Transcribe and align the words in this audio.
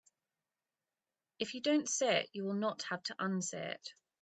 If 1.37 1.53
you 1.53 1.61
don't 1.61 1.87
say 1.87 2.21
it 2.21 2.29
you 2.33 2.43
will 2.43 2.55
not 2.55 2.81
have 2.89 3.03
to 3.03 3.15
unsay 3.19 3.73
it. 3.73 3.93